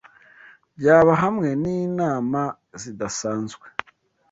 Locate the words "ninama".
1.63-2.43